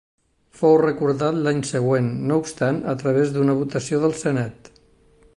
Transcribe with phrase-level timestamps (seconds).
[0.59, 4.73] Fou recordat l'any següent, no obstant, a través d'una votació del senat.